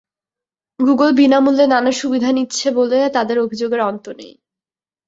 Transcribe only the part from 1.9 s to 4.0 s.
সুবিধা নিচ্ছে বলে তাদের অভিযোগের